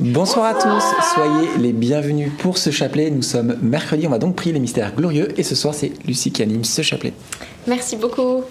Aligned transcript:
Bonsoir 0.00 0.46
à 0.46 0.54
tous, 0.54 0.84
soyez 1.14 1.48
les 1.58 1.72
bienvenus 1.72 2.30
pour 2.38 2.56
ce 2.56 2.70
chapelet. 2.70 3.10
Nous 3.10 3.22
sommes 3.22 3.58
mercredi, 3.60 4.06
on 4.06 4.10
va 4.10 4.18
donc 4.18 4.36
prier 4.36 4.54
les 4.54 4.60
mystères 4.60 4.94
glorieux 4.94 5.28
et 5.36 5.42
ce 5.42 5.54
soir 5.54 5.74
c'est 5.74 5.92
Lucie 6.06 6.32
qui 6.32 6.42
anime 6.42 6.64
ce 6.64 6.80
chapelet. 6.82 7.12
Merci 7.66 7.96
beaucoup. 7.96 8.42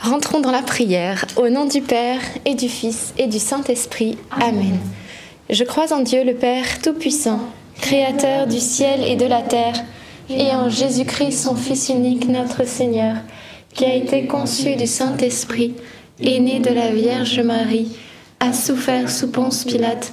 Rentrons 0.00 0.40
dans 0.40 0.52
la 0.52 0.62
prière. 0.62 1.24
Au 1.36 1.48
nom 1.48 1.66
du 1.66 1.80
Père 1.80 2.20
et 2.44 2.54
du 2.54 2.68
Fils 2.68 3.12
et 3.18 3.26
du 3.26 3.38
Saint-Esprit. 3.38 4.16
Amen. 4.30 4.78
Je 5.50 5.64
crois 5.64 5.92
en 5.92 6.02
Dieu 6.02 6.24
le 6.24 6.34
Père 6.34 6.80
Tout-Puissant, 6.80 7.40
Créateur 7.80 8.46
du 8.46 8.60
ciel 8.60 9.02
et 9.02 9.16
de 9.16 9.26
la 9.26 9.42
terre, 9.42 9.74
et 10.28 10.52
en 10.52 10.68
Jésus-Christ 10.68 11.32
son 11.32 11.56
Fils 11.56 11.88
unique, 11.88 12.28
notre 12.28 12.64
Seigneur, 12.64 13.16
qui 13.74 13.84
a 13.84 13.94
été 13.94 14.26
conçu 14.26 14.76
du 14.76 14.86
Saint-Esprit, 14.86 15.74
est 16.22 16.38
né 16.38 16.60
de 16.60 16.72
la 16.72 16.92
Vierge 16.92 17.40
Marie, 17.40 17.96
a 18.38 18.52
souffert 18.52 19.10
sous 19.10 19.30
Ponce 19.30 19.64
Pilate 19.64 20.12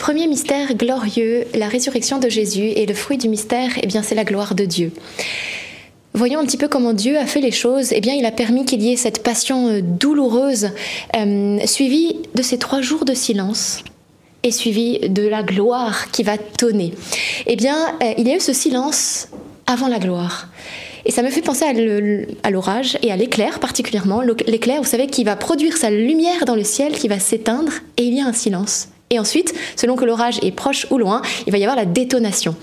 Premier 0.00 0.26
mystère 0.26 0.74
glorieux, 0.74 1.44
la 1.54 1.68
résurrection 1.68 2.18
de 2.18 2.30
Jésus 2.30 2.64
et 2.64 2.86
le 2.86 2.94
fruit 2.94 3.18
du 3.18 3.28
mystère, 3.28 3.70
eh 3.82 3.86
bien 3.86 4.02
c'est 4.02 4.14
la 4.14 4.24
gloire 4.24 4.54
de 4.54 4.64
Dieu. 4.64 4.92
Voyons 6.14 6.40
un 6.40 6.46
petit 6.46 6.56
peu 6.56 6.68
comment 6.68 6.94
Dieu 6.94 7.18
a 7.18 7.26
fait 7.26 7.42
les 7.42 7.50
choses. 7.50 7.92
Eh 7.92 8.00
bien, 8.00 8.14
il 8.14 8.24
a 8.24 8.32
permis 8.32 8.64
qu'il 8.64 8.80
y 8.80 8.90
ait 8.90 8.96
cette 8.96 9.22
passion 9.22 9.68
euh, 9.68 9.80
douloureuse, 9.82 10.70
euh, 11.16 11.58
suivie 11.66 12.16
de 12.34 12.40
ces 12.40 12.56
trois 12.56 12.80
jours 12.80 13.04
de 13.04 13.12
silence 13.12 13.84
et 14.42 14.50
suivie 14.52 15.00
de 15.00 15.28
la 15.28 15.42
gloire 15.42 16.10
qui 16.10 16.22
va 16.22 16.38
tonner. 16.38 16.94
Eh 17.46 17.56
bien, 17.56 17.76
euh, 18.02 18.14
il 18.16 18.26
y 18.26 18.32
a 18.32 18.36
eu 18.36 18.40
ce 18.40 18.54
silence 18.54 19.28
avant 19.66 19.86
la 19.86 19.98
gloire. 19.98 20.48
Et 21.04 21.10
ça 21.10 21.22
me 21.22 21.28
fait 21.28 21.42
penser 21.42 21.66
à 21.66 22.50
l'orage 22.50 22.98
et 23.02 23.12
à 23.12 23.16
l'éclair 23.16 23.60
particulièrement. 23.60 24.22
L'éclair, 24.46 24.80
vous 24.80 24.88
savez, 24.88 25.08
qui 25.08 25.24
va 25.24 25.36
produire 25.36 25.76
sa 25.76 25.90
lumière 25.90 26.46
dans 26.46 26.56
le 26.56 26.64
ciel, 26.64 26.92
qui 26.92 27.06
va 27.06 27.18
s'éteindre, 27.18 27.72
et 27.98 28.04
il 28.04 28.14
y 28.14 28.20
a 28.22 28.26
un 28.26 28.32
silence. 28.32 28.88
Et 29.12 29.18
ensuite, 29.18 29.52
selon 29.74 29.96
que 29.96 30.04
l'orage 30.04 30.38
est 30.40 30.52
proche 30.52 30.86
ou 30.92 30.96
loin, 30.96 31.20
il 31.44 31.50
va 31.50 31.58
y 31.58 31.64
avoir 31.64 31.74
la 31.74 31.84
détonation. 31.84 32.54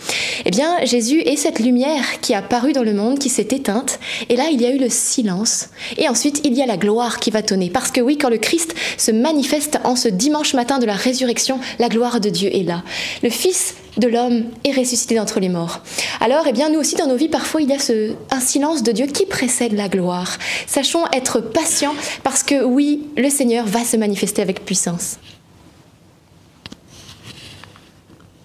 Eh 0.45 0.49
bien, 0.49 0.77
Jésus 0.85 1.19
est 1.19 1.35
cette 1.35 1.59
lumière 1.59 2.21
qui 2.21 2.33
a 2.33 2.41
paru 2.41 2.71
dans 2.71 2.83
le 2.83 2.93
monde, 2.93 3.19
qui 3.19 3.27
s'est 3.27 3.49
éteinte, 3.51 3.99
et 4.29 4.37
là, 4.37 4.45
il 4.49 4.61
y 4.61 4.65
a 4.65 4.69
eu 4.69 4.77
le 4.77 4.87
silence. 4.87 5.67
Et 5.97 6.07
ensuite, 6.07 6.39
il 6.45 6.53
y 6.53 6.61
a 6.61 6.65
la 6.65 6.77
gloire 6.77 7.19
qui 7.19 7.31
va 7.31 7.41
tonner. 7.41 7.69
Parce 7.69 7.91
que 7.91 7.99
oui, 7.99 8.17
quand 8.17 8.29
le 8.29 8.37
Christ 8.37 8.75
se 8.95 9.11
manifeste 9.11 9.79
en 9.83 9.97
ce 9.97 10.07
dimanche 10.07 10.53
matin 10.53 10.79
de 10.79 10.85
la 10.85 10.93
résurrection, 10.93 11.59
la 11.79 11.89
gloire 11.89 12.21
de 12.21 12.29
Dieu 12.29 12.49
est 12.55 12.63
là. 12.63 12.81
Le 13.23 13.29
Fils 13.29 13.75
de 13.97 14.07
l'homme 14.07 14.45
est 14.63 14.71
ressuscité 14.71 15.15
d'entre 15.15 15.41
les 15.41 15.49
morts. 15.49 15.81
Alors, 16.21 16.45
eh 16.47 16.53
bien, 16.53 16.69
nous 16.69 16.79
aussi, 16.79 16.95
dans 16.95 17.07
nos 17.07 17.17
vies, 17.17 17.27
parfois, 17.27 17.61
il 17.61 17.67
y 17.67 17.73
a 17.73 17.79
ce, 17.79 18.13
un 18.31 18.39
silence 18.39 18.83
de 18.83 18.93
Dieu 18.93 19.07
qui 19.07 19.25
précède 19.25 19.73
la 19.73 19.89
gloire. 19.89 20.37
Sachons 20.65 21.07
être 21.11 21.41
patients 21.41 21.95
parce 22.23 22.43
que 22.43 22.63
oui, 22.63 23.01
le 23.17 23.29
Seigneur 23.29 23.65
va 23.65 23.83
se 23.83 23.97
manifester 23.97 24.41
avec 24.41 24.63
puissance. 24.63 25.17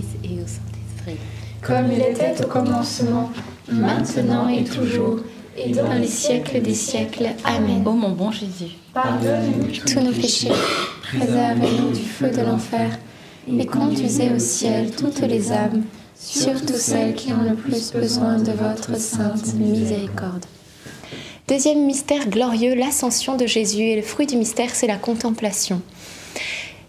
Fils 0.00 0.30
et 0.30 0.34
au 0.34 0.46
Saint-Esprit. 0.46 1.18
Comme 1.62 1.92
il 1.92 2.00
était 2.00 2.42
au 2.44 2.48
commencement, 2.48 3.30
maintenant 3.70 4.48
et 4.48 4.64
toujours, 4.64 5.18
et 5.56 5.72
dans 5.72 5.92
les 5.92 6.06
siècles 6.06 6.62
des 6.62 6.74
siècles. 6.74 7.28
Amen. 7.44 7.82
Ô 7.86 7.92
mon 7.92 8.10
bon 8.10 8.30
Jésus, 8.30 8.76
Pardonne-nous 8.94 9.76
Tous 9.86 10.00
nos 10.00 10.12
péchés, 10.12 10.52
préservez-nous 11.02 11.90
du 11.90 12.02
feu 12.02 12.30
de 12.30 12.40
l'enfer, 12.40 12.98
et 13.58 13.66
conduisez 13.66 14.30
au 14.34 14.38
ciel 14.38 14.90
toutes 14.92 15.20
les 15.20 15.52
âmes, 15.52 15.82
surtout 16.14 16.74
celles 16.74 17.14
qui 17.14 17.32
ont 17.32 17.42
le 17.42 17.54
plus 17.54 17.92
besoin 17.92 18.38
de 18.38 18.52
votre 18.52 18.98
sainte 18.98 19.54
miséricorde. 19.54 20.46
Deuxième 21.48 21.84
mystère 21.84 22.28
glorieux, 22.28 22.76
l'ascension 22.76 23.36
de 23.36 23.44
Jésus. 23.44 23.82
Et 23.82 23.96
le 23.96 24.02
fruit 24.02 24.26
du 24.26 24.36
mystère, 24.36 24.70
c'est 24.72 24.86
la 24.86 24.96
contemplation. 24.96 25.82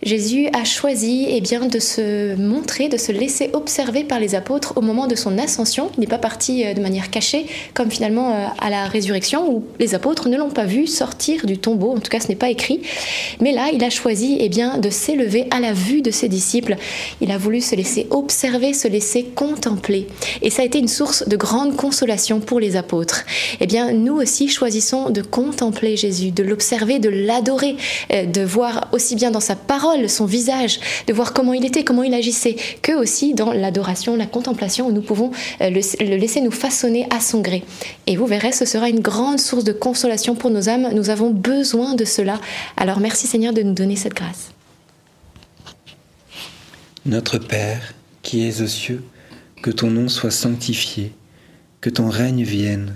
Jésus 0.04 0.48
a 0.54 0.64
choisi 0.64 1.28
eh 1.30 1.42
bien, 1.42 1.68
de 1.68 1.78
se 1.78 2.36
montrer, 2.36 2.90
de 2.90 2.98
se 2.98 3.12
laisser 3.12 3.52
observer 3.54 4.04
par 4.04 4.20
les 4.20 4.34
apôtres 4.34 4.74
au 4.76 4.82
moment 4.82 5.06
de 5.06 5.14
son 5.14 5.38
ascension. 5.38 5.92
Il 5.96 6.00
n'est 6.00 6.08
pas 6.08 6.18
parti 6.18 6.66
euh, 6.66 6.74
de 6.74 6.82
manière 6.82 7.12
cachée, 7.12 7.46
comme 7.76 7.92
finalement 7.92 8.34
euh, 8.34 8.48
à 8.60 8.72
la 8.72 8.88
résurrection, 8.88 9.48
où 9.48 9.64
les 9.80 9.94
apôtres 9.94 10.28
ne 10.28 10.38
l'ont 10.38 10.50
pas 10.50 10.66
vu 10.66 10.88
sortir 10.88 11.46
du 11.46 11.60
tombeau. 11.60 11.92
En 11.92 12.00
tout 12.00 12.10
cas, 12.10 12.20
ce 12.20 12.30
n'est 12.30 12.36
pas 12.36 12.50
écrit. 12.50 12.82
Mais 13.42 13.52
là, 13.52 13.70
il 13.72 13.84
a 13.84 13.92
choisi 13.92 14.38
eh 14.40 14.50
bien, 14.50 14.80
de 14.80 14.90
s'élever 14.90 15.46
à 15.52 15.60
la 15.60 15.74
vue 15.74 16.02
de 16.02 16.10
ses 16.10 16.28
disciples. 16.28 16.78
Il 17.22 17.30
a 17.30 17.38
voulu 17.38 17.62
se 17.62 17.76
laisser 17.76 18.08
observer, 18.10 18.74
se 18.74 18.88
laisser 18.88 19.24
contempler. 19.24 20.08
Et 20.42 20.50
ça 20.50 20.64
a 20.64 20.66
été 20.66 20.80
une 20.80 20.88
source 20.88 21.28
de 21.28 21.38
grande 21.38 21.76
consolation 21.76 22.40
pour 22.40 22.60
les 22.60 22.76
apôtres. 22.76 23.24
Eh 23.60 23.68
bien, 23.68 23.92
nous 23.92 24.16
aussi 24.16 24.50
choisissons 24.50 25.12
de 25.12 25.22
contempler 25.22 25.96
Jésus, 25.96 26.32
de 26.32 26.42
l'observer, 26.42 26.98
de 26.98 27.10
l'adorer, 27.10 27.76
euh, 28.12 28.26
de 28.26 28.42
voir 28.42 28.88
aussi 28.94 29.16
bien 29.16 29.30
dans 29.30 29.40
sa 29.40 29.56
parole 29.56 29.91
son 30.08 30.26
visage, 30.26 30.80
de 31.08 31.14
voir 31.14 31.34
comment 31.34 31.54
il 31.54 31.66
était, 31.66 31.84
comment 31.84 32.04
il 32.04 32.14
agissait, 32.14 32.56
que 32.82 32.92
aussi 32.94 33.34
dans 33.34 33.54
l'adoration, 33.54 34.16
la 34.16 34.26
contemplation, 34.26 34.88
où 34.88 34.92
nous 34.92 35.02
pouvons 35.02 35.32
euh, 35.62 35.70
le 35.70 36.16
laisser 36.18 36.42
nous 36.42 36.52
façonner 36.52 37.08
à 37.10 37.20
son 37.20 37.42
gré. 37.42 37.64
Et 38.08 38.16
vous 38.16 38.26
verrez, 38.26 38.52
ce 38.52 38.66
sera 38.66 38.90
une 38.90 39.00
grande 39.00 39.40
source 39.40 39.64
de 39.64 39.74
consolation 39.74 40.36
pour 40.36 40.50
nos 40.50 40.70
âmes. 40.70 40.90
Nous 40.94 41.10
avons 41.10 41.32
besoin 41.32 41.96
de 41.96 42.06
cela. 42.06 42.40
Alors 42.78 43.00
merci 43.00 43.28
Seigneur 43.28 43.54
de 43.54 43.62
nous 43.62 43.74
donner 43.74 43.96
cette 43.96 44.14
grâce. 44.14 44.52
Notre 47.06 47.40
Père, 47.40 47.94
qui 48.22 48.48
es 48.48 48.62
aux 48.62 48.68
cieux, 48.68 49.04
que 49.64 49.72
ton 49.72 49.90
nom 49.90 50.08
soit 50.08 50.32
sanctifié, 50.32 51.14
que 51.82 51.90
ton 51.90 52.10
règne 52.10 52.44
vienne, 52.44 52.96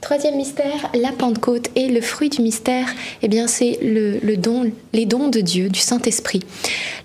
Troisième 0.00 0.36
mystère, 0.36 0.90
la 0.94 1.10
Pentecôte 1.10 1.70
et 1.74 1.88
le 1.88 2.00
fruit 2.00 2.28
du 2.28 2.40
mystère, 2.40 2.86
eh 3.22 3.28
bien 3.28 3.48
c'est 3.48 3.80
le, 3.82 4.36
don, 4.36 4.70
les 4.92 5.06
dons 5.06 5.26
de 5.26 5.40
Dieu, 5.40 5.68
du 5.68 5.80
Saint-Esprit. 5.80 6.40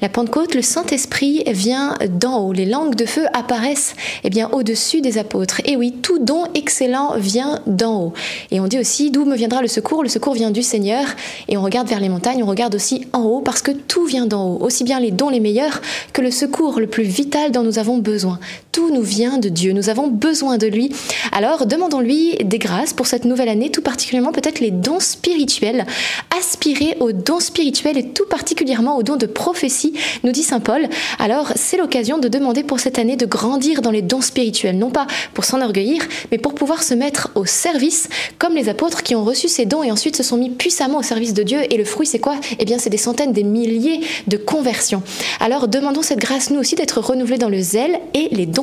La 0.02 0.10
Pentecôte, 0.10 0.54
le 0.54 0.62
Saint-Esprit 0.62 1.44
vient 1.48 1.96
d'en 2.08 2.38
haut. 2.40 2.54
Les 2.54 2.68
langues 2.68 2.94
de 2.94 3.06
feu 3.06 3.26
apparaissent 3.34 3.96
eh 4.24 4.30
bien 4.30 4.48
au-dessus 4.52 5.02
des 5.02 5.18
apôtres. 5.18 5.60
Et 5.66 5.76
oui, 5.76 5.92
tout 6.04 6.20
don 6.20 6.46
excellent 6.54 7.16
vient 7.18 7.62
d'en 7.66 8.00
haut. 8.00 8.14
Et 8.52 8.60
on 8.60 8.68
dit 8.68 8.80
aussi 8.80 9.10
d'où 9.10 9.26
me 9.26 9.36
viendra 9.36 9.64
le 9.64 9.68
secours? 9.68 10.04
Le 10.04 10.10
secours 10.10 10.36
vient 10.36 10.52
du 10.52 10.62
Seigneur. 10.62 11.06
Et 11.48 11.58
on 11.58 11.64
regarde 11.64 11.88
vers 11.88 12.00
les 12.00 12.10
montagnes, 12.10 12.44
on 12.44 12.48
regarde 12.48 12.76
aussi 12.76 13.08
en 13.12 13.24
haut 13.24 13.42
parce 13.42 13.64
que 13.64 13.72
tout 13.72 14.06
vient 14.06 14.28
d'en 14.28 14.50
haut. 14.50 14.58
Aussi 14.62 14.84
bien 14.84 15.00
les 15.00 15.12
dons 15.12 15.30
les 15.30 15.40
meilleurs 15.40 15.82
que 16.14 16.22
le 16.22 16.32
secours 16.32 16.80
le 16.80 16.88
plus 16.88 17.04
vital 17.04 17.52
dont 17.52 17.64
nous 17.64 17.80
avons 17.80 17.98
besoin. 17.98 18.40
Tout 18.74 18.90
nous 18.90 19.04
vient 19.04 19.38
de 19.38 19.50
Dieu. 19.50 19.72
Nous 19.72 19.90
avons 19.90 20.08
besoin 20.08 20.58
de 20.58 20.68
lui. 20.68 20.92
Alors 21.32 21.66
demandons-lui 21.66 22.36
des 22.44 22.58
grâces 22.58 22.92
pour 22.92 23.06
cette 23.06 23.24
nouvelle 23.24 23.48
année, 23.48 23.70
tout 23.70 23.84
particulièrement 23.84 24.32
peut-être 24.32 24.60
les 24.60 24.72
dons 24.72 25.00
spirituels. 25.00 25.86
Aspirer 26.38 26.98
aux 27.00 27.12
dons 27.12 27.40
spirituels 27.40 27.98
et 27.98 28.10
tout 28.10 28.26
particulièrement 28.26 28.98
aux 28.98 29.04
dons 29.04 29.16
de 29.16 29.28
prophétie, 29.28 29.94
nous 30.24 30.32
dit 30.32 30.42
Saint 30.42 30.60
Paul. 30.60 30.90
Alors 31.20 31.54
c'est 31.56 31.78
l'occasion 31.78 32.18
de 32.18 32.28
demander 32.28 32.64
pour 32.64 32.80
cette 32.80 32.98
année 32.98 33.16
de 33.16 33.28
grandir 33.28 33.84
dans 33.84 33.92
les 33.92 34.02
dons 34.02 34.22
spirituels, 34.22 34.78
non 34.78 34.90
pas 34.90 35.06
pour 35.36 35.46
s'enorgueillir, 35.46 36.02
mais 36.32 36.40
pour 36.40 36.56
pouvoir 36.56 36.82
se 36.82 36.96
mettre 36.96 37.30
au 37.36 37.46
service, 37.46 38.10
comme 38.40 38.56
les 38.56 38.70
apôtres 38.70 39.04
qui 39.04 39.16
ont 39.16 39.24
reçu 39.24 39.48
ces 39.48 39.66
dons 39.68 39.84
et 39.84 39.92
ensuite 39.92 40.16
se 40.16 40.24
sont 40.24 40.38
mis 40.38 40.50
puissamment 40.50 40.98
au 40.98 41.04
service 41.04 41.36
de 41.36 41.44
Dieu. 41.44 41.60
Et 41.70 41.78
le 41.78 41.86
fruit, 41.86 42.08
c'est 42.08 42.18
quoi? 42.18 42.38
Eh 42.58 42.66
bien, 42.66 42.80
c'est 42.80 42.90
des 42.90 42.98
centaines, 42.98 43.34
des 43.34 43.44
milliers 43.44 44.02
de 44.26 44.38
conversions. 44.38 45.04
Alors 45.40 45.68
demandons 45.68 46.02
cette 46.02 46.20
grâce, 46.20 46.50
nous 46.50 46.60
aussi, 46.60 46.74
d'être 46.74 47.00
renouvelés 47.00 47.38
dans 47.38 47.50
le 47.50 47.62
zèle 47.62 48.00
et 48.16 48.30
les 48.32 48.48
dons 48.48 48.63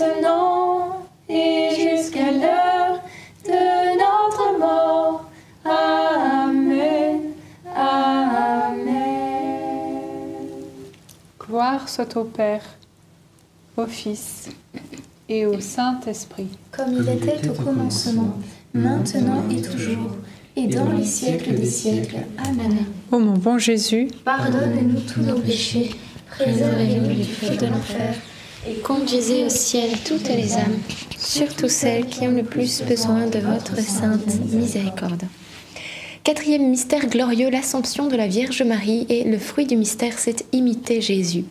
maintenant 0.00 1.06
et 1.28 1.68
jusqu'à 1.76 2.30
l'heure 2.32 3.00
de 3.44 3.98
notre 3.98 4.58
mort. 4.58 5.30
Amen. 5.64 7.20
Amen. 7.74 9.04
Gloire 11.38 11.88
soit 11.88 12.16
au 12.16 12.24
Père, 12.24 12.62
au 13.76 13.86
Fils 13.86 14.48
et 15.28 15.46
au 15.46 15.60
Saint-Esprit. 15.60 16.48
Comme 16.72 16.94
il 16.94 17.08
était 17.08 17.48
au 17.48 17.52
commencement, 17.52 18.38
maintenant 18.72 19.44
et 19.50 19.62
toujours, 19.62 20.10
et 20.56 20.66
dans 20.66 20.90
les 20.90 21.04
siècles 21.04 21.54
des 21.54 21.66
siècles. 21.66 22.18
Amen. 22.38 22.86
Ô 23.12 23.18
mon 23.18 23.34
bon 23.34 23.58
Jésus, 23.58 24.08
Pardonne-nous 24.24 25.00
tous 25.00 25.20
nos 25.20 25.38
péchés, 25.38 25.94
préservez-nous 26.30 27.14
du 27.14 27.24
feu 27.24 27.56
de 27.56 27.66
l'enfer, 27.66 28.14
Et 28.66 28.74
conduisez 28.76 29.44
au 29.44 29.50
ciel 29.50 29.90
toutes 30.06 30.28
les 30.28 30.54
âmes, 30.54 30.78
surtout 31.18 31.68
celles 31.68 32.06
qui 32.06 32.26
ont 32.26 32.32
le 32.32 32.44
plus 32.44 32.82
besoin 32.82 33.26
de 33.26 33.38
votre 33.38 33.78
sainte 33.78 34.40
miséricorde. 34.52 35.24
Quatrième 36.24 36.70
mystère 36.70 37.06
glorieux, 37.06 37.50
l'Assomption 37.50 38.06
de 38.06 38.16
la 38.16 38.26
Vierge 38.26 38.62
Marie. 38.62 39.04
Et 39.10 39.24
le 39.24 39.38
fruit 39.38 39.66
du 39.66 39.76
mystère, 39.76 40.18
c'est 40.18 40.46
imiter 40.52 41.02
Jésus. 41.02 41.44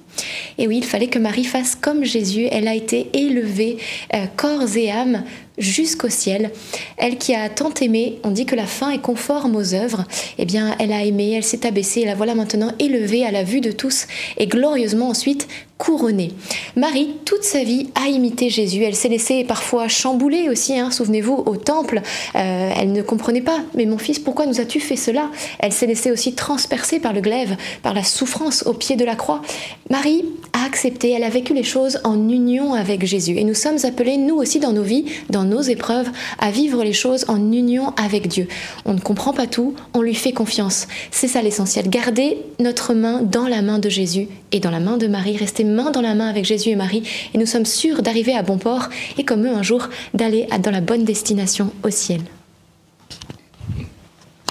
Et 0.58 0.68
oui, 0.68 0.78
il 0.78 0.84
fallait 0.84 1.10
que 1.10 1.20
Marie 1.20 1.44
fasse 1.44 1.76
comme 1.76 2.04
Jésus. 2.04 2.48
Elle 2.50 2.68
a 2.68 2.74
été 2.74 3.08
élevée, 3.14 3.78
euh, 4.16 4.26
corps 4.36 4.76
et 4.76 4.90
âme, 4.90 5.24
jusqu'au 5.58 6.10
ciel. 6.10 6.52
Elle 6.98 7.18
qui 7.18 7.36
a 7.36 7.50
tant 7.50 7.74
aimé, 7.82 8.20
on 8.24 8.32
dit 8.32 8.46
que 8.46 8.56
la 8.56 8.66
fin 8.66 8.90
est 8.90 9.02
conforme 9.02 9.56
aux 9.56 9.74
œuvres, 9.74 10.06
eh 10.38 10.46
bien 10.46 10.76
elle 10.80 10.92
a 10.92 11.04
aimé, 11.04 11.34
elle 11.34 11.44
s'est 11.44 11.66
abaissée 11.66 12.02
et 12.02 12.06
la 12.06 12.16
voilà 12.16 12.36
maintenant 12.36 12.72
élevée 12.80 13.26
à 13.26 13.32
la 13.32 13.44
vue 13.44 13.62
de 13.62 13.72
tous 13.72 14.08
et 14.38 14.48
glorieusement 14.48 15.10
ensuite 15.10 15.48
couronnée. 15.78 16.32
Marie, 16.76 17.16
toute 17.26 17.44
sa 17.44 17.64
vie, 17.64 17.90
a 17.96 18.08
imité 18.08 18.50
Jésus. 18.50 18.84
Elle 18.84 18.96
s'est 18.96 19.10
laissée 19.10 19.44
parfois 19.44 19.88
chambouler 19.88 20.50
aussi, 20.50 20.80
hein, 20.80 20.92
souvenez-vous, 20.92 21.44
au 21.46 21.56
temple. 21.58 22.02
Euh, 22.36 22.72
elle 22.78 22.92
ne 22.92 23.02
comprenait 23.02 23.42
pas, 23.42 23.60
mais 23.76 23.86
mon 23.86 23.98
fils, 23.98 24.20
pourquoi 24.20 24.46
nous 24.46 24.62
as-tu 24.62 24.80
fait 24.80 24.96
cela? 24.96 25.30
Elle 25.60 25.74
s'est 25.74 25.88
laissée 25.88 26.12
aussi 26.12 26.34
transpercer 26.34 27.00
par 27.00 27.14
le 27.14 27.22
glaive, 27.22 27.58
par 27.82 27.94
la 27.94 28.04
souffrance 28.04 28.64
au 28.66 28.74
pied 28.74 28.96
de 28.96 29.04
la 29.04 29.16
croix. 29.16 29.42
Marie 29.90 30.26
a 30.54 30.66
accepté, 30.66 31.12
elle 31.12 31.24
a 31.24 31.30
vécu 31.30 31.54
les 31.54 31.64
choses 31.64 32.00
en 32.04 32.30
union 32.30 32.74
avec 32.74 33.06
Jésus. 33.06 33.38
Et 33.38 33.44
nous 33.44 33.54
sommes 33.54 33.78
appelés, 33.84 34.18
nous 34.18 34.36
aussi, 34.36 34.60
dans 34.60 34.74
nos 34.74 34.84
vies, 34.84 35.06
dans 35.30 35.44
nos 35.44 35.62
épreuves, 35.62 36.10
à 36.40 36.52
vivre 36.52 36.84
les 36.84 36.94
choses 36.94 37.26
en 37.28 37.52
union 37.52 37.94
avec 37.98 38.28
Dieu. 38.28 38.48
On 38.86 38.94
ne 38.94 39.00
comprend 39.00 39.34
pas 39.34 39.48
tout, 39.48 39.74
on 39.94 40.02
lui 40.02 40.16
fait 40.16 40.32
confiance. 40.32 40.88
C'est 41.12 41.28
ça 41.28 41.42
l'essentiel. 41.42 41.90
Garder 41.90 42.38
notre 42.60 42.94
main 42.94 43.22
dans 43.22 43.48
la 43.48 43.62
main 43.62 43.80
de 43.80 43.90
Jésus 43.90 44.28
et 44.52 44.60
dans 44.60 44.72
la 44.72 44.80
main 44.80 44.98
de 44.98 45.08
Marie, 45.08 45.36
rester 45.38 45.64
main 45.74 45.92
dans 45.92 46.02
la 46.02 46.16
main 46.16 46.30
avec 46.30 46.46
Jésus 46.46 46.70
et 46.70 46.76
Marie, 46.76 47.04
et 47.34 47.38
nous 47.38 47.46
sommes 47.46 47.66
sûrs 47.66 48.02
d'arriver 48.02 48.36
à 48.36 48.44
bon 48.44 48.58
port 48.58 48.90
et 49.18 49.26
comme 49.26 49.46
eux 49.46 49.54
un 49.54 49.64
jour 49.64 49.90
d'aller 50.14 50.48
dans 50.64 50.72
la 50.72 50.82
bonne 50.82 51.04
destination 51.04 51.72
au 51.84 51.90
ciel. 51.90 52.22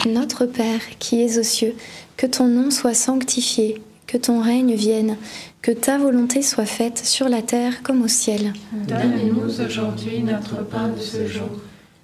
Notre 0.07 0.47
Père 0.47 0.81
qui 0.99 1.23
es 1.23 1.39
aux 1.39 1.45
cieux, 1.45 1.75
que 2.17 2.27
ton 2.27 2.49
nom 2.49 2.71
soit 2.71 2.95
sanctifié, 2.95 3.81
que 4.07 4.19
ton 4.19 4.43
règne 4.43 4.75
vienne, 4.75 5.17
que 5.63 5.71
ta 5.71 5.97
volonté 5.97 6.43
soit 6.43 6.67
faite 6.67 6.99
sur 6.99 7.29
la 7.29 7.41
terre 7.41 7.83
comme 7.83 8.03
au 8.03 8.09
ciel. 8.09 8.53
Donne-nous 8.73 9.43
aujourd'hui 9.45 10.23
notre 10.23 10.65
pain 10.65 10.89
de 10.89 11.01
ce 11.01 11.27
jour. 11.27 11.49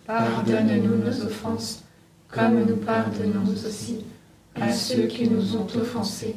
Pardonne-nous 0.06 1.04
nos 1.04 1.26
offenses, 1.26 1.82
comme 2.28 2.64
nous 2.66 2.76
pardonnons 2.76 3.52
aussi 3.52 3.98
à 4.54 4.72
ceux 4.72 5.02
qui 5.02 5.28
nous 5.28 5.56
ont 5.56 5.66
offensés. 5.76 6.36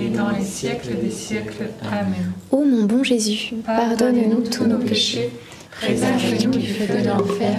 et 0.00 0.08
dans 0.08 0.30
les 0.30 0.44
siècles 0.44 0.96
des 1.02 1.10
siècles. 1.10 1.70
Amen. 1.82 2.32
Ô 2.50 2.64
mon 2.64 2.84
bon 2.84 3.02
Jésus, 3.02 3.54
Pardonne-nous 3.64 4.42
tous 4.48 4.64
nos 4.64 4.78
péchés, 4.78 5.30
préserve-nous 5.70 6.50
du 6.50 6.66
feu 6.66 6.86
de 6.86 7.08
l'enfer, 7.08 7.58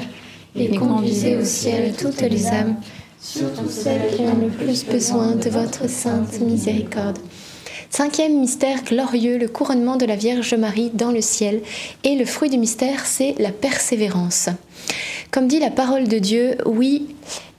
et 0.55 0.69
conduisez 0.75 1.37
au 1.37 1.43
ciel 1.43 1.93
toutes 1.97 2.21
les 2.21 2.47
âmes, 2.47 2.75
surtout 3.19 3.69
celles 3.69 4.15
qui 4.15 4.21
ont 4.21 4.39
le 4.39 4.49
plus 4.49 4.85
besoin 4.85 5.35
de 5.35 5.49
votre 5.49 5.89
sainte 5.89 6.39
miséricorde. 6.41 7.19
Cinquième 7.89 8.39
mystère 8.41 8.83
glorieux, 8.83 9.37
le 9.37 9.47
couronnement 9.47 9.95
de 9.95 10.05
la 10.05 10.17
Vierge 10.17 10.53
Marie 10.55 10.91
dans 10.93 11.11
le 11.11 11.21
ciel. 11.21 11.61
Et 12.03 12.15
le 12.15 12.25
fruit 12.25 12.49
du 12.49 12.57
mystère, 12.57 13.05
c'est 13.05 13.35
la 13.39 13.51
persévérance. 13.51 14.49
Comme 15.31 15.47
dit 15.47 15.59
la 15.59 15.69
parole 15.69 16.09
de 16.09 16.19
Dieu, 16.19 16.57
oui, 16.65 17.15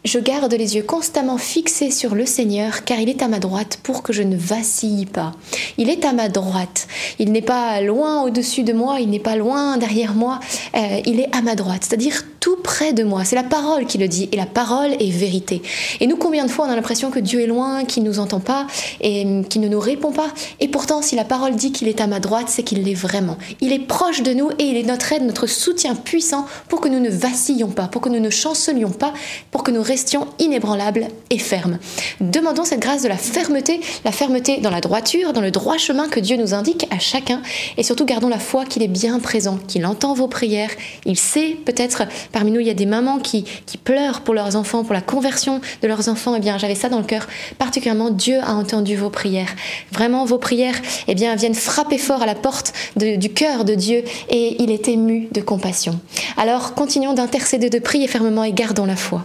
Je 0.07 0.21
garde 0.21 0.55
les 0.55 0.77
yeux 0.77 0.85
constamment 0.85 1.37
fixés 1.37 1.91
sur 1.91 2.15
le 2.15 2.27
Seigneur, 2.27 2.85
car 2.85 3.01
il 3.01 3.09
est 3.09 3.23
à 3.23 3.29
ma 3.29 3.41
droite 3.41 3.81
pour 3.83 4.05
que 4.05 4.13
je 4.13 4.23
ne 4.23 4.37
vacille 4.37 5.05
pas. 5.05 5.33
Il 5.79 5.91
est 5.91 6.05
à 6.05 6.13
ma 6.13 6.29
droite. 6.29 6.87
Il 7.19 7.33
n'est 7.33 7.43
pas 7.43 7.81
loin 7.81 8.23
au-dessus 8.23 8.63
de 8.63 8.73
moi, 8.73 9.01
il 9.01 9.11
n'est 9.11 9.19
pas 9.19 9.35
loin 9.35 9.79
derrière 9.79 10.15
moi, 10.15 10.39
euh, 10.77 11.01
il 11.07 11.19
est 11.19 11.35
à 11.37 11.43
ma 11.43 11.57
droite, 11.57 11.83
c'est-à-dire 11.83 12.23
tout 12.39 12.55
près 12.63 12.93
de 12.93 13.03
moi. 13.03 13.25
C'est 13.25 13.35
la 13.35 13.43
parole 13.43 13.87
qui 13.87 13.99
le 13.99 14.07
dit, 14.07 14.29
et 14.31 14.37
la 14.37 14.47
parole 14.47 14.93
est 15.01 15.11
vérité. 15.11 15.61
Et 15.99 16.07
nous, 16.07 16.17
combien 16.17 16.47
de 16.47 16.51
fois 16.53 16.67
on 16.67 16.71
a 16.71 16.77
l'impression 16.77 17.11
que 17.11 17.19
Dieu 17.19 17.41
est 17.41 17.49
loin, 17.49 17.85
qu'il 17.85 18.05
ne 18.05 18.09
nous 18.09 18.21
entend 18.21 18.39
pas, 18.39 18.69
et 19.01 19.27
qu'il 19.51 19.61
ne 19.61 19.69
nous 19.69 19.81
répond 19.81 20.13
pas 20.13 20.29
Et 20.61 20.69
pourtant, 20.69 21.03
si 21.03 21.17
la 21.17 21.25
parole 21.25 21.57
dit 21.57 21.73
qu'il 21.73 21.89
est 21.89 22.01
à 22.01 22.07
ma 22.07 22.21
droite, 22.21 22.47
c'est 22.47 22.63
qu'il 22.63 22.85
l'est 22.85 22.95
vraiment. 22.95 23.39
Il 23.61 23.73
est 23.73 23.81
proche 23.81 24.23
de 24.23 24.33
nous 24.33 24.51
et 24.61 24.67
il 24.67 24.77
est 24.77 24.85
notre 24.85 25.13
aide, 25.13 25.25
notre 25.25 25.49
soutien 25.49 25.97
puissant 25.97 26.47
pour 26.69 26.81
que 26.81 26.89
nous 26.89 27.01
ne 27.01 27.11
vacillions 27.11 27.71
pas, 27.71 27.89
pour 27.89 28.01
que 28.01 28.09
nous 28.09 28.21
ne 28.21 28.31
chancelions 28.31 28.91
pas, 28.91 29.13
pour 29.51 29.65
que 29.65 29.73
nous 29.73 29.83
restions 29.83 29.96
inébranlables 30.39 31.09
et 31.31 31.39
fermes. 31.39 31.79
Demandons 32.21 32.65
cette 32.65 32.81
grâce 32.81 33.03
de 33.03 33.09
la 33.09 33.17
fermeté, 33.17 33.81
la 34.05 34.13
fermeté 34.13 34.59
dans 34.59 34.71
la 34.71 34.81
droiture, 34.81 35.33
dans 35.33 35.41
le 35.41 35.51
droit 35.51 35.79
chemin 35.79 36.09
que 36.09 36.21
Dieu 36.21 36.37
nous 36.37 36.55
indique 36.55 36.87
à 36.91 36.99
chacun, 36.99 37.43
et 37.77 37.83
surtout 37.83 38.05
gardons 38.05 38.29
la 38.29 38.39
foi 38.39 38.65
qu'il 38.65 38.83
est 38.83 38.89
bien 38.89 39.19
présent, 39.21 39.59
qu'il 39.69 39.87
entend 39.87 40.15
vos 40.15 40.29
prières, 40.29 40.71
il 41.05 41.17
sait 41.17 41.57
peut-être 41.65 41.97
Parmi 42.33 42.51
nous, 42.51 42.61
il 42.61 42.67
y 42.67 42.71
a 42.71 42.75
des 42.75 42.87
mamans 42.87 43.19
qui, 43.19 43.45
pleurent 43.85 44.23
pour 44.23 44.35
leurs 44.35 44.57
enfants, 44.57 44.85
pour 44.85 44.95
la 44.95 45.01
conversion 45.01 45.61
de 45.83 45.89
leurs 45.89 46.09
enfants. 46.09 46.35
Eh 46.37 46.41
bien, 46.41 46.59
j'avais 46.59 46.75
ça 46.75 46.89
dans 46.89 46.99
le 46.99 47.05
cœur. 47.05 47.27
Particulièrement, 47.59 48.11
Dieu 48.11 48.41
a 48.43 48.55
entendu 48.55 48.97
vos 48.97 49.11
prières. 49.11 49.55
Vraiment, 49.93 50.25
vos 50.25 50.39
prières, 50.39 50.75
eh 51.09 51.15
viennent 51.15 51.55
frapper 51.55 51.99
fort 51.99 52.23
à 52.23 52.27
la 52.27 52.35
porte 52.35 52.73
du 52.97 53.33
cœur 53.33 53.65
de 53.65 53.75
Dieu 53.75 54.05
et 54.29 54.63
il 54.63 54.71
est 54.71 54.89
ému 54.89 55.29
de 55.33 55.41
compassion. 55.41 55.99
Alors, 56.37 56.75
continuons 56.75 57.15
d'intercéder, 57.15 57.71
de 57.71 57.79
prier 57.79 58.09
fermement 58.09 58.45
et 58.45 58.53
gardons 58.53 58.87
la 58.87 58.97
foi. 58.97 59.25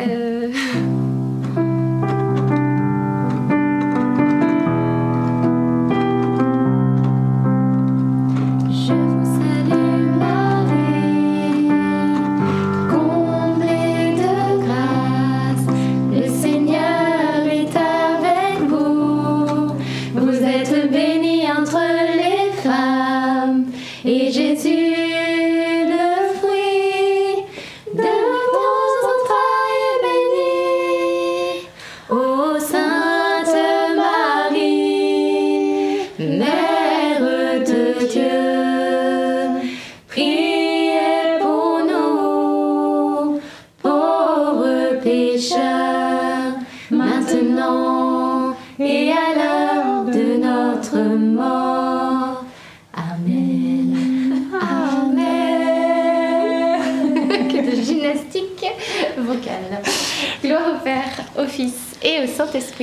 euh, 0.00 0.43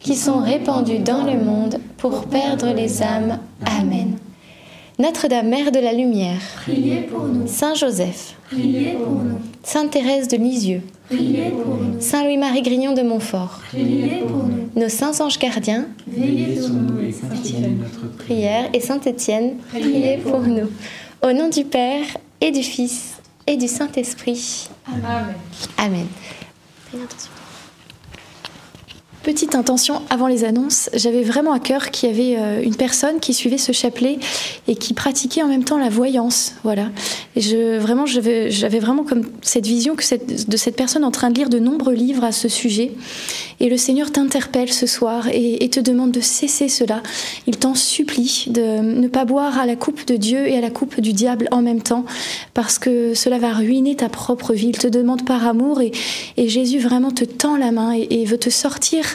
qui 0.00 0.16
sont 0.16 0.40
répandus 0.40 0.98
dans 0.98 1.24
le 1.24 1.38
monde 1.38 1.78
pour 1.98 2.24
perdre 2.24 2.72
les 2.74 3.02
âmes. 3.02 3.38
Amen. 3.64 4.16
Notre-Dame, 4.98 5.48
Mère 5.48 5.72
de 5.72 5.78
la 5.78 5.94
Lumière, 5.94 6.42
Priez 6.62 7.02
pour 7.02 7.24
nous, 7.24 7.46
Saint 7.46 7.72
Joseph, 7.72 8.36
priez 8.50 8.92
pour 8.92 9.12
nous, 9.12 9.38
Sainte 9.62 9.92
Thérèse 9.92 10.28
de 10.28 10.36
Lisieux, 10.36 10.82
priez 11.08 11.48
pour 11.48 11.76
nous, 11.76 11.98
Saint 12.00 12.22
Louis-Marie 12.22 12.60
Grignon 12.60 12.92
de 12.92 13.00
Montfort, 13.00 13.60
priez 13.68 14.24
pour 14.28 14.44
nous, 14.44 14.68
nos 14.76 14.90
saints 14.90 15.18
anges 15.24 15.38
gardiens, 15.38 15.86
veillez 16.06 16.60
sur 16.60 16.74
nous 16.74 17.00
et 17.00 17.12
sanctifie 17.12 17.62
notre 17.62 18.14
prière 18.14 18.68
et 18.74 18.80
Saint 18.80 19.00
Étienne, 19.00 19.54
priez 19.70 20.18
pour 20.18 20.40
nous. 20.40 20.68
Au 21.22 21.32
nom 21.32 21.48
du 21.48 21.64
Père 21.64 22.04
et 22.42 22.50
du 22.50 22.62
Fils 22.62 23.22
et 23.46 23.56
du 23.56 23.68
Saint-Esprit. 23.68 24.68
Amen. 24.86 25.34
Amen. 25.78 26.06
Petite 29.22 29.54
intention 29.54 30.00
avant 30.08 30.28
les 30.28 30.44
annonces, 30.44 30.88
j'avais 30.94 31.22
vraiment 31.22 31.52
à 31.52 31.58
cœur 31.58 31.90
qu'il 31.90 32.08
y 32.08 32.12
avait 32.12 32.42
euh, 32.42 32.62
une 32.62 32.74
personne 32.74 33.20
qui 33.20 33.34
suivait 33.34 33.58
ce 33.58 33.70
chapelet 33.70 34.18
et 34.66 34.76
qui 34.76 34.94
pratiquait 34.94 35.42
en 35.42 35.48
même 35.48 35.64
temps 35.64 35.76
la 35.76 35.90
voyance, 35.90 36.54
voilà. 36.64 36.88
Et 37.36 37.78
vraiment 37.78 38.06
j'avais 38.06 38.78
vraiment 38.78 39.04
comme 39.04 39.26
cette 39.42 39.66
vision 39.66 39.94
que 39.94 40.04
de 40.50 40.56
cette 40.56 40.74
personne 40.74 41.04
en 41.04 41.10
train 41.10 41.28
de 41.28 41.34
lire 41.34 41.50
de 41.50 41.58
nombreux 41.58 41.92
livres 41.92 42.24
à 42.24 42.32
ce 42.32 42.48
sujet. 42.48 42.92
Et 43.60 43.68
le 43.68 43.76
Seigneur 43.76 44.10
t'interpelle 44.10 44.72
ce 44.72 44.86
soir 44.86 45.28
et, 45.30 45.68
te 45.68 45.80
demande 45.80 46.12
de 46.12 46.20
cesser 46.20 46.68
cela. 46.68 47.02
Il 47.46 47.58
t'en 47.58 47.74
supplie 47.74 48.46
de 48.48 48.80
ne 48.80 49.06
pas 49.06 49.26
boire 49.26 49.58
à 49.58 49.66
la 49.66 49.76
coupe 49.76 50.06
de 50.06 50.16
Dieu 50.16 50.48
et 50.48 50.56
à 50.56 50.62
la 50.62 50.70
coupe 50.70 50.98
du 50.98 51.12
diable 51.12 51.46
en 51.50 51.60
même 51.60 51.82
temps, 51.82 52.06
parce 52.54 52.78
que 52.78 53.12
cela 53.14 53.38
va 53.38 53.52
ruiner 53.52 53.96
ta 53.96 54.08
propre 54.08 54.54
vie. 54.54 54.68
Il 54.68 54.78
te 54.78 54.88
demande 54.88 55.26
par 55.26 55.46
amour 55.46 55.82
et, 55.82 55.92
Jésus 56.38 56.78
vraiment 56.78 57.10
te 57.10 57.24
tend 57.24 57.56
la 57.56 57.70
main 57.70 57.92
et 57.92 58.24
veut 58.24 58.38
te 58.38 58.50
sortir 58.50 59.09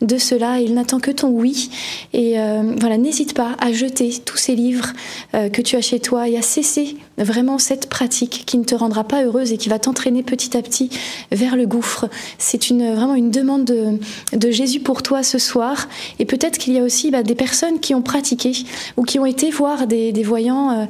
de 0.00 0.18
cela. 0.18 0.60
Il 0.60 0.74
n'attend 0.74 1.00
que 1.00 1.10
ton 1.10 1.28
oui. 1.28 1.70
Et 2.12 2.38
euh, 2.38 2.74
voilà, 2.78 2.96
n'hésite 2.96 3.34
pas 3.34 3.56
à 3.58 3.72
jeter 3.72 4.12
tous 4.24 4.36
ces 4.36 4.54
livres 4.54 4.92
euh, 5.34 5.48
que 5.48 5.62
tu 5.62 5.76
as 5.76 5.80
chez 5.80 6.00
toi 6.00 6.28
et 6.28 6.36
à 6.36 6.42
cesser 6.42 6.96
vraiment 7.18 7.58
cette 7.58 7.88
pratique 7.88 8.44
qui 8.46 8.58
ne 8.58 8.64
te 8.64 8.74
rendra 8.74 9.04
pas 9.04 9.24
heureuse 9.24 9.52
et 9.52 9.56
qui 9.56 9.68
va 9.68 9.78
t'entraîner 9.78 10.22
petit 10.22 10.56
à 10.56 10.62
petit 10.62 10.90
vers 11.32 11.56
le 11.56 11.66
gouffre. 11.66 12.08
C'est 12.38 12.70
une, 12.70 12.94
vraiment 12.94 13.14
une 13.14 13.30
demande 13.30 13.64
de, 13.64 13.98
de 14.32 14.50
Jésus 14.50 14.80
pour 14.80 15.02
toi 15.02 15.22
ce 15.22 15.38
soir. 15.38 15.88
Et 16.18 16.24
peut-être 16.24 16.58
qu'il 16.58 16.74
y 16.74 16.78
a 16.78 16.82
aussi 16.82 17.10
bah, 17.10 17.22
des 17.22 17.34
personnes 17.34 17.80
qui 17.80 17.94
ont 17.94 18.02
pratiqué 18.02 18.52
ou 18.96 19.02
qui 19.02 19.18
ont 19.18 19.26
été 19.26 19.50
voir 19.50 19.86
des, 19.86 20.12
des 20.12 20.22
voyants 20.22 20.70
euh, 20.70 20.84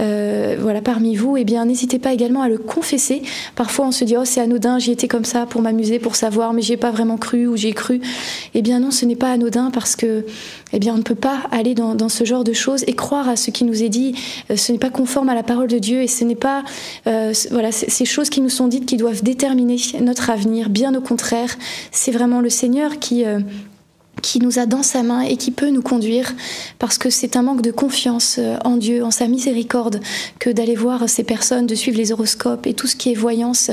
euh, 0.00 0.56
voilà, 0.60 0.80
parmi 0.82 1.16
vous. 1.16 1.36
Et 1.36 1.44
bien, 1.44 1.64
n'hésitez 1.64 1.98
pas 1.98 2.12
également 2.12 2.42
à 2.42 2.48
le 2.48 2.58
confesser. 2.58 3.22
Parfois, 3.56 3.86
on 3.86 3.92
se 3.92 4.04
dit, 4.04 4.16
oh, 4.16 4.24
c'est 4.24 4.40
anodin, 4.40 4.78
j'y 4.78 4.92
étais 4.92 5.08
comme 5.08 5.24
ça 5.24 5.46
pour 5.46 5.62
m'amuser, 5.62 5.98
pour 5.98 6.16
savoir, 6.16 6.52
mais 6.52 6.62
j'y 6.62 6.74
ai 6.74 6.76
pas 6.76 6.90
vraiment 6.90 7.16
cru 7.16 7.46
ou 7.46 7.56
j'ai 7.56 7.72
cru. 7.72 8.00
Eh 8.54 8.62
bien, 8.62 8.80
non, 8.80 8.90
ce 8.90 9.04
n'est 9.04 9.16
pas 9.16 9.30
anodin 9.30 9.70
parce 9.70 9.96
que, 9.96 10.24
eh 10.72 10.78
bien, 10.78 10.94
on 10.94 10.98
ne 10.98 11.02
peut 11.02 11.14
pas 11.14 11.42
aller 11.50 11.74
dans, 11.74 11.94
dans 11.94 12.08
ce 12.08 12.24
genre 12.24 12.44
de 12.44 12.52
choses 12.52 12.84
et 12.86 12.94
croire 12.94 13.28
à 13.28 13.36
ce 13.36 13.50
qui 13.50 13.64
nous 13.64 13.82
est 13.82 13.88
dit. 13.88 14.14
Euh, 14.50 14.56
ce 14.56 14.72
n'est 14.72 14.78
pas 14.78 14.90
conforme 14.90 15.28
à 15.28 15.34
la 15.34 15.42
parole 15.42 15.68
de 15.68 15.78
Dieu 15.78 16.02
et 16.02 16.06
ce 16.06 16.24
n'est 16.24 16.34
pas, 16.34 16.62
euh, 17.06 17.32
voilà, 17.50 17.72
ces 17.72 18.04
choses 18.04 18.30
qui 18.30 18.40
nous 18.40 18.48
sont 18.48 18.68
dites 18.68 18.86
qui 18.86 18.96
doivent 18.96 19.22
déterminer 19.22 19.76
notre 20.00 20.30
avenir. 20.30 20.68
Bien 20.70 20.94
au 20.94 21.00
contraire, 21.00 21.56
c'est 21.90 22.12
vraiment 22.12 22.40
le 22.40 22.50
Seigneur 22.50 22.98
qui 22.98 23.24
euh, 23.24 23.40
qui 24.20 24.38
nous 24.38 24.58
a 24.58 24.66
dans 24.66 24.82
sa 24.82 25.02
main 25.02 25.22
et 25.22 25.36
qui 25.36 25.50
peut 25.50 25.70
nous 25.70 25.82
conduire 25.82 26.32
parce 26.78 26.98
que 26.98 27.10
c'est 27.10 27.36
un 27.36 27.42
manque 27.42 27.62
de 27.62 27.70
confiance 27.70 28.36
euh, 28.38 28.56
en 28.64 28.76
Dieu, 28.76 29.02
en 29.02 29.10
sa 29.10 29.26
miséricorde 29.26 30.00
que 30.38 30.50
d'aller 30.50 30.74
voir 30.74 31.08
ces 31.08 31.24
personnes, 31.24 31.66
de 31.66 31.74
suivre 31.74 31.96
les 31.96 32.12
horoscopes 32.12 32.66
et 32.66 32.74
tout 32.74 32.86
ce 32.86 32.96
qui 32.96 33.10
est 33.10 33.14
voyance. 33.14 33.70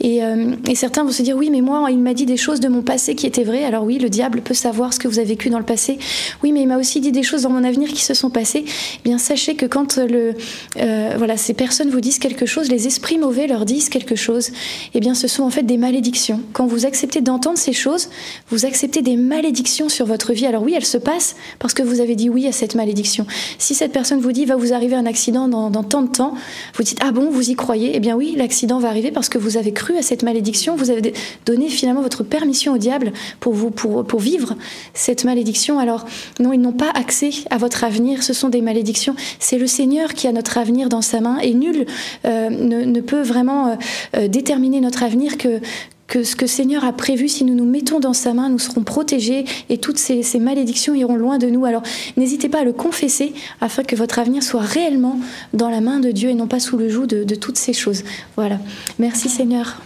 Et, 0.00 0.22
euh, 0.22 0.54
et 0.66 0.74
certains 0.74 1.04
vont 1.04 1.12
se 1.12 1.22
dire 1.22 1.36
oui 1.36 1.50
mais 1.50 1.60
moi 1.60 1.88
il 1.90 1.98
m'a 1.98 2.14
dit 2.14 2.26
des 2.26 2.36
choses 2.36 2.60
de 2.60 2.68
mon 2.68 2.82
passé 2.82 3.14
qui 3.14 3.26
étaient 3.26 3.44
vraies. 3.44 3.64
Alors 3.64 3.84
oui 3.84 3.98
le 3.98 4.10
diable 4.10 4.42
peut 4.42 4.54
savoir 4.54 4.92
ce 4.92 4.98
que 4.98 5.08
vous 5.08 5.18
avez 5.18 5.28
vécu 5.28 5.50
dans 5.50 5.58
le 5.58 5.64
passé. 5.64 5.98
Oui 6.42 6.52
mais 6.52 6.62
il 6.62 6.68
m'a 6.68 6.78
aussi 6.78 7.00
dit 7.00 7.12
des 7.12 7.22
choses 7.22 7.42
dans 7.42 7.50
mon 7.50 7.64
avenir 7.64 7.88
qui 7.88 8.02
se 8.02 8.14
sont 8.14 8.30
passées. 8.30 8.64
Eh 8.66 9.08
bien 9.08 9.18
sachez 9.18 9.54
que 9.54 9.66
quand 9.66 9.96
le, 9.96 10.34
euh, 10.76 11.14
voilà, 11.16 11.36
ces 11.36 11.54
personnes 11.54 11.90
vous 11.90 12.00
disent 12.00 12.18
quelque 12.18 12.46
chose, 12.46 12.68
les 12.68 12.86
esprits 12.86 13.18
mauvais 13.18 13.46
leur 13.46 13.64
disent 13.64 13.88
quelque 13.88 14.16
chose, 14.16 14.50
eh 14.94 15.00
bien 15.00 15.14
ce 15.14 15.28
sont 15.28 15.42
en 15.42 15.50
fait 15.50 15.62
des 15.62 15.78
malédictions. 15.78 16.40
Quand 16.52 16.66
vous 16.66 16.86
acceptez 16.86 17.20
d'entendre 17.20 17.58
ces 17.58 17.72
choses, 17.72 18.10
vous 18.50 18.66
acceptez 18.66 19.02
des 19.02 19.16
malédictions 19.16 19.67
sur 19.68 20.06
votre 20.06 20.32
vie. 20.32 20.46
Alors 20.46 20.62
oui, 20.62 20.74
elle 20.76 20.84
se 20.84 20.98
passe 20.98 21.36
parce 21.58 21.74
que 21.74 21.82
vous 21.82 22.00
avez 22.00 22.16
dit 22.16 22.30
oui 22.30 22.46
à 22.46 22.52
cette 22.52 22.74
malédiction. 22.74 23.26
Si 23.58 23.74
cette 23.74 23.92
personne 23.92 24.20
vous 24.20 24.32
dit 24.32 24.44
va 24.44 24.56
vous 24.56 24.72
arriver 24.72 24.96
un 24.96 25.06
accident 25.06 25.48
dans, 25.48 25.70
dans 25.70 25.82
tant 25.82 26.02
de 26.02 26.08
temps, 26.08 26.34
vous 26.74 26.82
dites 26.82 26.98
ah 27.02 27.12
bon, 27.12 27.30
vous 27.30 27.50
y 27.50 27.54
croyez? 27.54 27.92
Eh 27.94 28.00
bien 28.00 28.16
oui, 28.16 28.34
l'accident 28.36 28.78
va 28.78 28.88
arriver 28.88 29.10
parce 29.10 29.28
que 29.28 29.38
vous 29.38 29.56
avez 29.56 29.72
cru 29.72 29.96
à 29.96 30.02
cette 30.02 30.22
malédiction. 30.22 30.76
Vous 30.76 30.90
avez 30.90 31.12
donné 31.46 31.68
finalement 31.68 32.02
votre 32.02 32.24
permission 32.24 32.72
au 32.74 32.78
diable 32.78 33.12
pour 33.40 33.52
vous 33.52 33.70
pour, 33.70 34.04
pour 34.04 34.20
vivre 34.20 34.56
cette 34.94 35.24
malédiction. 35.24 35.78
Alors 35.78 36.06
non, 36.40 36.52
ils 36.52 36.60
n'ont 36.60 36.72
pas 36.72 36.90
accès 36.94 37.30
à 37.50 37.58
votre 37.58 37.84
avenir. 37.84 38.22
Ce 38.22 38.32
sont 38.32 38.48
des 38.48 38.62
malédictions. 38.62 39.14
C'est 39.38 39.58
le 39.58 39.66
Seigneur 39.66 40.14
qui 40.14 40.26
a 40.26 40.32
notre 40.32 40.58
avenir 40.58 40.88
dans 40.88 41.02
sa 41.02 41.20
main 41.20 41.38
et 41.38 41.54
nul 41.54 41.86
euh, 42.24 42.50
ne, 42.50 43.00
peut 43.00 43.22
vraiment 43.22 43.68
euh, 43.68 43.74
euh, 44.16 44.28
déterminer 44.28 44.80
notre 44.80 45.02
avenir 45.02 45.38
que 45.38 45.60
que 46.08 46.24
ce 46.24 46.34
que 46.34 46.42
le 46.42 46.48
Seigneur 46.48 46.84
a 46.84 46.92
prévu, 46.92 47.28
si 47.28 47.44
nous 47.44 47.54
nous 47.54 47.66
mettons 47.66 48.00
dans 48.00 48.14
sa 48.14 48.34
main, 48.34 48.48
nous 48.48 48.58
serons 48.58 48.82
protégés 48.82 49.44
et 49.68 49.78
toutes 49.78 49.98
ces, 49.98 50.22
ces 50.22 50.40
malédictions 50.40 50.94
iront 50.94 51.16
loin 51.16 51.38
de 51.38 51.46
nous. 51.48 51.64
Alors 51.64 51.82
n'hésitez 52.16 52.48
pas 52.48 52.60
à 52.60 52.64
le 52.64 52.72
confesser 52.72 53.34
afin 53.60 53.84
que 53.84 53.94
votre 53.94 54.18
avenir 54.18 54.42
soit 54.42 54.62
réellement 54.62 55.20
dans 55.52 55.70
la 55.70 55.80
main 55.80 56.00
de 56.00 56.10
Dieu 56.10 56.30
et 56.30 56.34
non 56.34 56.48
pas 56.48 56.60
sous 56.60 56.78
le 56.78 56.88
joug 56.88 57.06
de, 57.06 57.22
de 57.22 57.34
toutes 57.34 57.58
ces 57.58 57.74
choses. 57.74 58.02
Voilà. 58.36 58.58
Merci 58.98 59.28
Seigneur. 59.28 59.80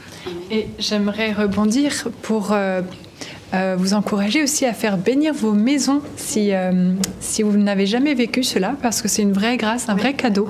Et 0.50 0.68
j'aimerais 0.78 1.32
rebondir 1.32 2.08
pour 2.22 2.52
euh, 2.52 2.82
euh, 3.54 3.76
vous 3.78 3.92
encourager 3.92 4.42
aussi 4.42 4.64
à 4.64 4.72
faire 4.72 4.96
bénir 4.96 5.34
vos 5.34 5.52
maisons 5.52 6.00
si, 6.16 6.54
euh, 6.54 6.92
si 7.20 7.42
vous 7.42 7.56
n'avez 7.56 7.86
jamais 7.86 8.14
vécu 8.14 8.42
cela, 8.42 8.76
parce 8.80 9.02
que 9.02 9.08
c'est 9.08 9.22
une 9.22 9.32
vraie 9.32 9.56
grâce, 9.56 9.88
un 9.88 9.94
vrai 9.94 10.14
cadeau. 10.14 10.48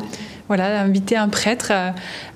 Voilà, 0.55 0.83
inviter 0.83 1.17
un 1.17 1.31
prêtre 1.31 1.73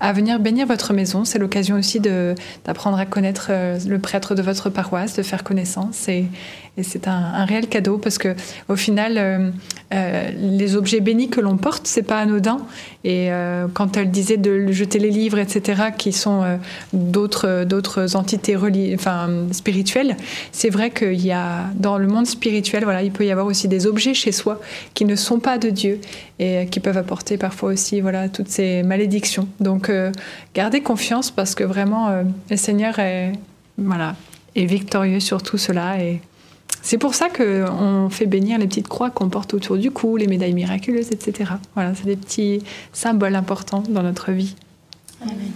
à, 0.01 0.13
venir 0.15 0.41
bénir 0.41 0.67
votre 0.67 0.95
maison. 0.95 1.27
C'est 1.27 1.39
l'occasion 1.39 1.77
aussi 1.77 2.01
d'apprendre 2.01 2.99
à 2.99 3.05
connaître 3.05 3.49
euh, 3.51 3.79
le 3.87 3.99
prêtre 3.99 4.35
de 4.35 4.41
votre 4.41 4.71
paroisse, 4.71 5.17
de 5.17 5.23
faire 5.23 5.45
connaissance. 5.45 6.09
Et 6.79 6.83
c'est 6.83 7.09
un, 7.09 7.45
réel 7.47 7.69
cadeau 7.69 7.97
parce 7.97 8.19
que 8.19 8.35
au 8.69 8.77
final, 8.77 9.15
euh, 9.17 9.51
euh, 9.95 10.31
les 10.37 10.77
objets 10.77 11.01
bénis 11.01 11.31
que 11.31 11.41
l'on 11.41 11.57
porte, 11.57 11.87
c'est 11.87 12.03
pas 12.03 12.19
anodin. 12.19 12.59
Et 13.03 13.33
euh, 13.33 13.67
quand 13.73 13.97
elle 13.97 14.11
disait 14.11 14.37
de 14.37 14.71
jeter 14.73 14.99
les 14.99 15.11
livres, 15.11 15.39
etc., 15.39 15.85
qui 15.97 16.13
sont 16.13 16.59
d'autres 16.93 17.65
d'autres 17.65 18.15
entités 18.15 18.57
enfin 18.95 19.29
spirituelles, 19.53 20.17
c'est 20.53 20.69
vrai 20.69 20.91
qu'il 20.91 21.25
y 21.25 21.33
a 21.33 21.71
dans 21.77 21.97
le 21.97 22.09
monde 22.09 22.27
spirituel, 22.27 22.85
voilà, 22.85 23.03
il 23.03 23.11
peut 23.11 23.25
y 23.25 23.31
avoir 23.31 23.47
aussi 23.47 23.69
des 23.69 23.87
objets 23.87 24.13
chez 24.13 24.33
soi 24.33 24.61
qui 24.93 25.07
ne 25.07 25.17
sont 25.17 25.39
pas 25.39 25.57
de 25.57 25.71
Dieu 25.71 26.01
et 26.39 26.67
qui 26.71 26.81
peuvent 26.81 26.99
apporter 26.99 27.39
parfois 27.39 27.73
aussi, 27.73 28.03
voilà, 28.03 28.29
toutes 28.29 28.49
ces 28.49 28.83
malédictions. 28.83 29.49
Donc, 29.61 29.91
gardez 30.55 30.83
confiance 30.83 31.31
parce 31.31 31.55
que 31.55 31.65
vraiment, 31.65 32.23
le 32.51 32.57
Seigneur 32.57 32.99
est, 32.99 33.33
voilà, 33.79 34.15
est 34.55 34.67
victorieux 34.67 35.21
sur 35.21 35.43
tout 35.43 35.57
cela 35.57 35.97
c'est 36.87 36.99
pour 36.99 37.17
ça 37.17 37.29
qu'on 37.31 38.09
fait 38.11 38.27
bénir 38.27 38.59
les 38.59 38.69
petites 38.69 38.87
croix 38.87 39.11
qu'on 39.11 39.29
porte 39.29 39.55
autour 39.55 39.77
du 39.77 39.91
cou, 39.91 40.17
les 40.17 40.29
médailles 40.29 40.53
miraculeuses, 40.53 41.11
etc. 41.11 41.55
Voilà, 41.75 41.97
c'est 41.97 42.05
des 42.05 42.15
petits 42.15 42.63
symboles 42.93 43.35
importants 43.35 43.83
dans 43.89 44.05
notre 44.05 44.31
vie. 44.31 44.55
Amen. 45.21 45.51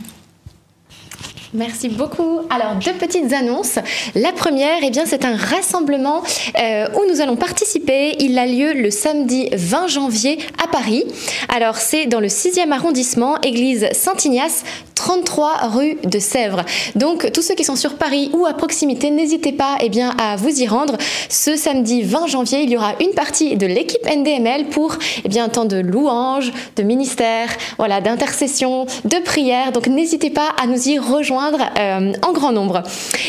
Merci 1.52 1.88
beaucoup. 1.88 2.42
Alors, 2.48 2.76
deux 2.76 2.92
petites 2.92 3.32
annonces. 3.32 3.80
La 4.14 4.30
première, 4.30 4.78
eh 4.84 4.90
bien, 4.90 5.04
c'est 5.04 5.24
un 5.24 5.34
rassemblement 5.34 6.22
euh, 6.60 6.86
où 6.94 7.10
nous 7.10 7.20
allons 7.20 7.34
participer. 7.34 8.14
Il 8.20 8.38
a 8.38 8.46
lieu 8.46 8.72
le 8.72 8.90
samedi 8.90 9.48
20 9.52 9.88
janvier 9.88 10.38
à 10.62 10.68
Paris. 10.68 11.04
Alors, 11.48 11.76
c'est 11.76 12.06
dans 12.06 12.20
le 12.20 12.28
6e 12.28 12.70
arrondissement, 12.70 13.40
église 13.40 13.88
Saint-Ignace, 13.92 14.62
33 14.94 15.56
rue 15.72 15.96
de 16.04 16.18
Sèvres. 16.20 16.64
Donc, 16.94 17.32
tous 17.32 17.42
ceux 17.42 17.54
qui 17.54 17.64
sont 17.64 17.74
sur 17.74 17.94
Paris 17.94 18.30
ou 18.32 18.46
à 18.46 18.52
proximité, 18.52 19.10
n'hésitez 19.10 19.52
pas 19.52 19.76
eh 19.80 19.88
bien, 19.88 20.14
à 20.20 20.36
vous 20.36 20.60
y 20.60 20.68
rendre. 20.68 20.96
Ce 21.28 21.56
samedi 21.56 22.02
20 22.02 22.28
janvier, 22.28 22.60
il 22.62 22.70
y 22.70 22.76
aura 22.76 22.92
une 23.00 23.12
partie 23.12 23.56
de 23.56 23.66
l'équipe 23.66 24.06
NDML 24.06 24.66
pour 24.66 24.96
eh 25.24 25.28
bien, 25.28 25.46
un 25.46 25.48
temps 25.48 25.64
de 25.64 25.78
louange, 25.78 26.52
de 26.76 26.82
ministère, 26.84 27.48
voilà, 27.76 28.00
d'intercession, 28.00 28.86
de 29.04 29.16
prière. 29.24 29.72
Donc, 29.72 29.88
n'hésitez 29.88 30.30
pas 30.30 30.50
à 30.62 30.66
nous 30.66 30.88
y 30.88 30.98
rejoindre 30.98 31.39
euh, 31.78 32.12
en 32.22 32.32
grand 32.32 32.52
nombre. 32.52 32.82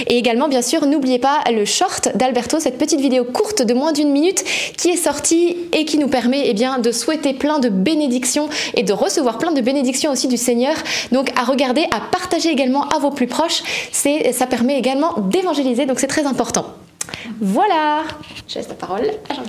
Et 0.08 0.18
également, 0.18 0.48
bien 0.48 0.62
sûr, 0.62 0.86
n'oubliez 0.86 1.20
pas 1.20 1.40
le 1.52 1.66
short 1.66 2.10
d'Alberto, 2.16 2.60
cette 2.60 2.78
petite 2.78 3.00
vidéo 3.00 3.24
courte 3.24 3.62
de 3.62 3.74
moins 3.74 3.92
d'une 3.92 4.12
minute 4.12 4.44
qui 4.78 4.90
est 4.90 4.98
sortie 4.98 5.58
et 5.72 5.86
qui 5.86 5.98
nous 5.98 6.08
permet 6.08 6.44
eh 6.46 6.54
bien, 6.54 6.80
de 6.80 6.92
souhaiter 6.92 7.34
plein 7.34 7.60
de 7.60 7.70
bénédictions 7.70 8.50
et 8.76 8.84
de 8.84 8.94
recevoir 8.94 9.38
plein 9.38 9.52
de 9.52 9.62
bénédictions 9.62 10.12
aussi 10.12 10.28
du 10.28 10.38
Seigneur. 10.38 10.76
Donc 11.12 11.32
à 11.40 11.44
regarder, 11.44 11.86
à 11.92 12.02
partager 12.12 12.50
également 12.50 12.88
à 12.90 13.00
vos 13.00 13.12
plus 13.12 13.28
proches, 13.28 13.64
ça 13.92 14.48
permet 14.48 14.78
également 14.78 15.16
d'évangéliser, 15.20 15.86
donc 15.86 16.00
c'est 16.00 16.08
très 16.08 16.26
important. 16.26 16.66
Voilà, 17.40 18.04
je 18.48 18.56
laisse 18.56 18.70
la 18.70 18.76
parole 18.76 19.06
à 19.30 19.34
jean 19.34 19.44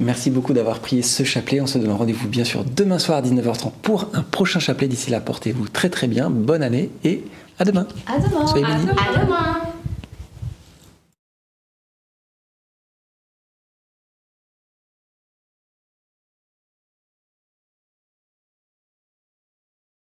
Merci 0.00 0.30
beaucoup 0.30 0.54
d'avoir 0.54 0.78
prié 0.78 1.02
ce 1.02 1.24
chapelet. 1.24 1.60
On 1.60 1.66
se 1.66 1.76
donne 1.76 1.92
rendez-vous 1.92 2.26
bien 2.26 2.44
sûr 2.44 2.64
demain 2.64 2.98
soir 2.98 3.18
à 3.18 3.22
19h30 3.22 3.70
pour 3.82 4.08
un 4.14 4.22
prochain 4.22 4.58
chapelet. 4.58 4.88
D'ici 4.88 5.10
là, 5.10 5.20
portez-vous 5.20 5.68
très 5.68 5.90
très 5.90 6.06
bien. 6.06 6.30
Bonne 6.30 6.62
année 6.62 6.88
et 7.04 7.22
à 7.60 7.64
demain. 7.64 7.86
À 8.06 8.18
demain. 8.18 8.46
Soyez 8.46 8.64
bénis. 8.64 8.88
À 8.90 9.20
demain. 9.20 9.69